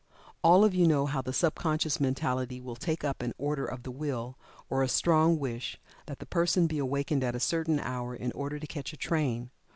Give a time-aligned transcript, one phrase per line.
[0.43, 3.83] All of you know how the sub conscious mentality will take up an order of
[3.83, 4.35] the Will,
[4.67, 5.77] or a strong wish,
[6.07, 9.51] that the person be awakened at a certain hour in order to catch a train.